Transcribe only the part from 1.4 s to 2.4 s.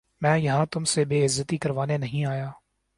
کروانے نہیں